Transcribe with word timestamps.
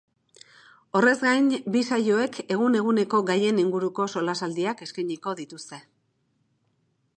Horrez 0.99 1.13
gain, 1.23 1.51
bi 1.75 1.83
saioek 1.89 2.39
egun-eguneko 2.55 3.21
gaien 3.29 3.61
inguruko 3.65 4.09
solasaldiak 4.17 4.81
eskainiko 4.87 5.37
dituzte. 5.43 5.83